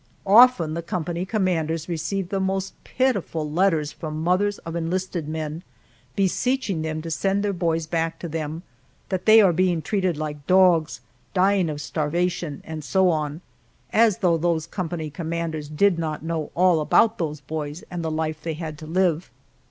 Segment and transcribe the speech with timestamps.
[0.25, 5.61] Often the company commanders receive the most pitiful letters from mothers of enlisted men,
[6.15, 8.63] beseeching them to send their boys back to them,
[9.09, 11.01] that they are being treated like dogs,
[11.35, 13.41] dying of starvation, and so on.
[13.93, 18.41] As though these company commanders did not know all about those boys and the life
[18.41, 19.29] they had to live.